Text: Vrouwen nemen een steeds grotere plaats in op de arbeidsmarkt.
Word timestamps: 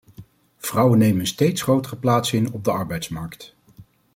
Vrouwen 0.57 0.97
nemen 0.99 1.19
een 1.19 1.27
steeds 1.27 1.61
grotere 1.61 1.97
plaats 1.97 2.33
in 2.33 2.51
op 2.53 2.63
de 2.63 2.71
arbeidsmarkt. 2.71 3.55